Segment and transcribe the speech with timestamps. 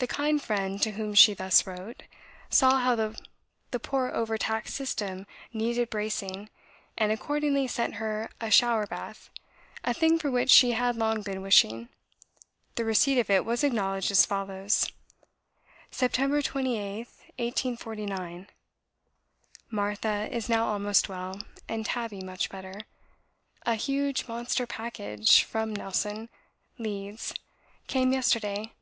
[0.00, 2.04] The kind friend, to whom she thus wrote,
[2.48, 6.50] saw how the poor over taxed system needed bracing,
[6.96, 9.28] and accordingly sent her a shower bath
[9.82, 11.88] a thing for which she had long been wishing.
[12.76, 14.88] The receipt of it was acknowledged as follows:
[15.90, 16.10] "Sept.
[16.14, 18.50] 28th, 1849."...
[19.72, 22.82] Martha is now almost well, and Tabby much better.
[23.62, 26.28] A huge monster package, from 'Nelson,
[26.78, 27.34] Leeds,'
[27.88, 28.72] came yesterday.